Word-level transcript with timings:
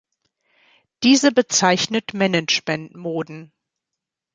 Diese 1.03 1.29
bezeichnet 1.31 2.15
Management-Moden. 2.15 3.53